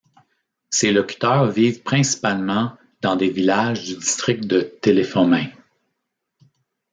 Ses 0.71 0.91
locuteurs 0.91 1.51
vivent 1.51 1.83
principalement 1.83 2.75
dans 3.03 3.15
des 3.15 3.29
villages 3.29 3.83
du 3.85 3.97
district 3.97 4.47
de 4.47 4.61
Telefomin. 4.81 5.45